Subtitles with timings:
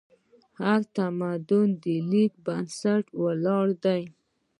[0.61, 4.01] هر تمدن د لیک په بنسټ ولاړ دی.